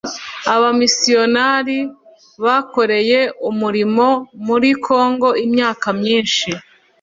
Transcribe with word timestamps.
abamisiyonari 0.53 1.79
bakoreye 2.45 3.19
umurimo 3.49 4.07
muri 4.45 4.69
kongo 4.85 5.27
imyaka 5.45 5.87
myinshi 5.99 6.49